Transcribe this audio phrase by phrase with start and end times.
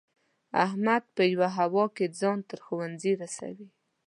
[0.65, 3.67] احمد په یوه هوا کې ځان تر ښوونځي رسوي.